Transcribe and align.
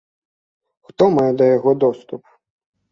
Хто 0.89 1.03
мае 1.19 1.29
да 1.43 1.51
яго 1.57 1.71
доступ? 1.87 2.21